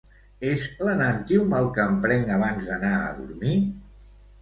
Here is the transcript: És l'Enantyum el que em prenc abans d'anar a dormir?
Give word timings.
És 0.51 0.63
l'Enantyum 0.87 1.53
el 1.59 1.71
que 1.77 1.85
em 1.91 2.01
prenc 2.07 2.35
abans 2.41 2.73
d'anar 2.73 2.93
a 3.07 3.15
dormir? 3.23 3.65